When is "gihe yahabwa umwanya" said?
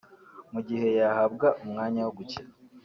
0.67-1.99